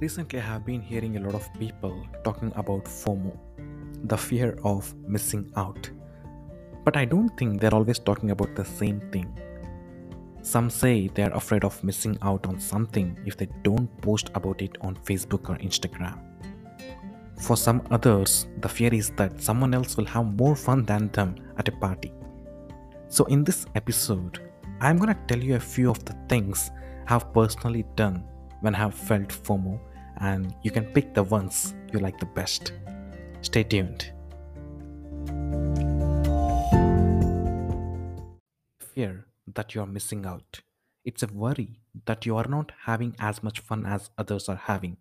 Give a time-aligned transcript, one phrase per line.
[0.00, 3.36] Recently, I have been hearing a lot of people talking about FOMO,
[4.04, 5.90] the fear of missing out.
[6.86, 9.38] But I don't think they're always talking about the same thing.
[10.40, 14.78] Some say they're afraid of missing out on something if they don't post about it
[14.80, 16.18] on Facebook or Instagram.
[17.38, 21.34] For some others, the fear is that someone else will have more fun than them
[21.58, 22.14] at a party.
[23.08, 26.70] So, in this episode, I'm gonna tell you a few of the things
[27.06, 28.24] I've personally done
[28.62, 29.78] when I've felt FOMO,
[30.20, 32.72] and you can pick the ones you like the best.
[33.42, 34.12] Stay tuned.
[38.94, 40.60] Fear that you are missing out.
[41.04, 44.98] It's a worry that you are not having as much fun as others are having.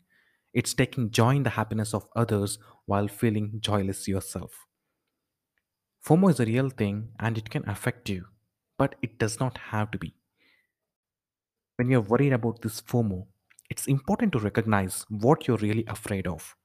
[0.53, 4.65] It's taking joy in the happiness of others while feeling joyless yourself.
[6.05, 8.25] FOMO is a real thing and it can affect you,
[8.77, 10.15] but it does not have to be.
[11.75, 13.27] When you're worried about this FOMO,
[13.69, 16.55] it's important to recognize what you're really afraid of.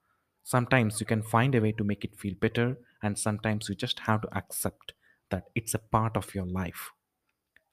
[0.42, 4.00] Sometimes you can find a way to make it feel better, and sometimes you just
[4.00, 4.94] have to accept
[5.30, 6.92] that it's a part of your life.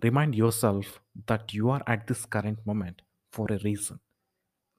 [0.03, 3.99] Remind yourself that you are at this current moment for a reason.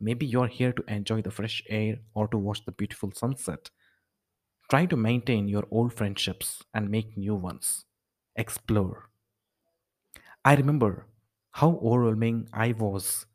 [0.00, 3.70] Maybe you're here to enjoy the fresh air or to watch the beautiful sunset.
[4.68, 7.84] Try to maintain your old friendships and make new ones.
[8.34, 9.08] Explore.
[10.44, 11.06] I remember
[11.52, 13.26] how overwhelming I was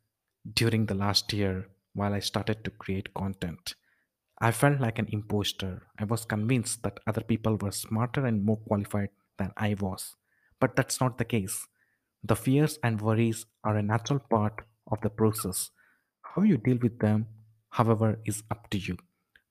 [0.53, 3.75] during the last year while I started to create content.
[4.39, 5.87] I felt like an imposter.
[5.97, 10.15] I was convinced that other people were smarter and more qualified than I was.
[10.59, 11.67] But that's not the case.
[12.23, 15.71] The fears and worries are a natural part of the process.
[16.21, 17.27] How you deal with them,
[17.69, 18.97] however, is up to you.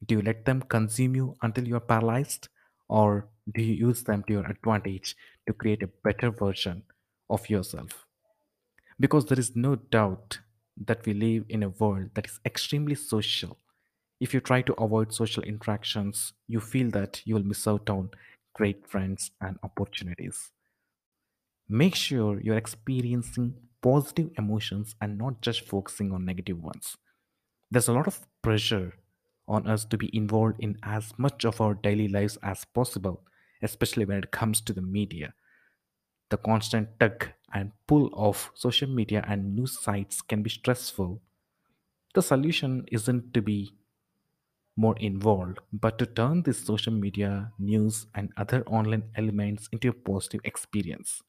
[0.05, 2.49] Do you let them consume you until you are paralyzed?
[2.89, 6.85] Or do you use them to your advantage to create a better version
[7.29, 8.07] of yourself?
[9.01, 10.41] Because there is no doubt
[10.77, 13.59] that we live in a world that is extremely social.
[14.21, 18.11] If you try to avoid social interactions, you feel that you will miss out on
[18.55, 20.53] great friends and opportunities.
[21.69, 26.97] Make sure you're experiencing positive emotions and not just focusing on negative ones.
[27.71, 28.95] There's a lot of pressure
[29.49, 33.23] on us to be involved in as much of our daily lives as possible,
[33.63, 35.35] especially when it comes to the media.
[36.29, 41.21] The constant tug and pull of social media and news sites can be stressful.
[42.15, 43.75] The solution isn't to be
[44.77, 49.93] more involved, but to turn this social media, news, and other online elements into a
[49.93, 51.23] positive experience.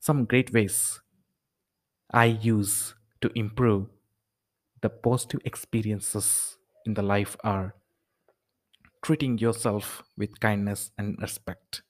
[0.00, 1.00] Some great ways
[2.10, 3.90] I use to improve
[4.82, 7.74] the positive experiences in the life are
[9.02, 11.82] treating yourself with kindness and respect.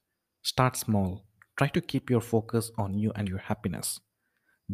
[0.42, 1.25] Start small.
[1.56, 4.00] Try to keep your focus on you and your happiness.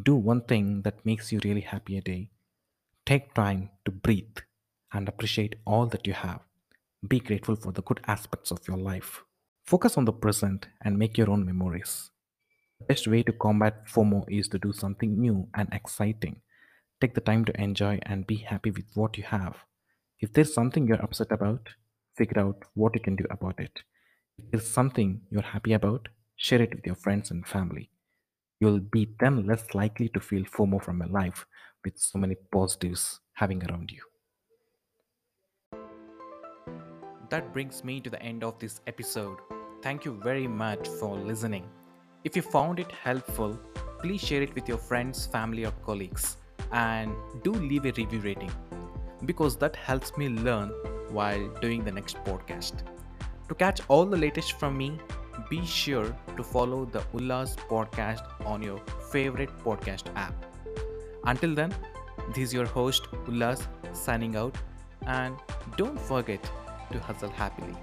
[0.00, 2.30] Do one thing that makes you really happy a day.
[3.06, 4.38] Take time to breathe
[4.92, 6.40] and appreciate all that you have.
[7.06, 9.22] Be grateful for the good aspects of your life.
[9.64, 12.10] Focus on the present and make your own memories.
[12.80, 16.40] The best way to combat FOMO is to do something new and exciting.
[17.00, 19.56] Take the time to enjoy and be happy with what you have.
[20.18, 21.68] If there's something you're upset about,
[22.16, 23.82] figure out what you can do about it.
[24.36, 26.08] If there's something you're happy about,
[26.42, 27.88] share it with your friends and family.
[28.58, 31.46] You'll be then less likely to feel FOMO from a life
[31.84, 34.02] with so many positives having around you.
[37.30, 39.38] That brings me to the end of this episode.
[39.82, 41.68] Thank you very much for listening.
[42.24, 43.56] If you found it helpful,
[44.00, 46.38] please share it with your friends, family, or colleagues.
[46.72, 47.14] And
[47.44, 48.52] do leave a review rating
[49.26, 50.70] because that helps me learn
[51.10, 52.82] while doing the next podcast.
[53.48, 54.98] To catch all the latest from me,
[55.48, 60.34] be sure to follow the Ullas podcast on your favorite podcast app.
[61.24, 61.74] Until then,
[62.28, 64.56] this is your host Ullas signing out,
[65.06, 65.36] and
[65.76, 66.42] don't forget
[66.92, 67.74] to hustle happily.